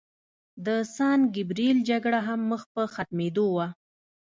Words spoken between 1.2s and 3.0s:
ګبریل جګړه هم مخ په